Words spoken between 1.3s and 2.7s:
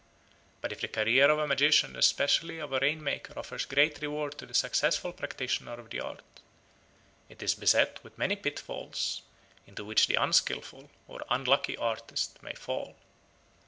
a magician and especially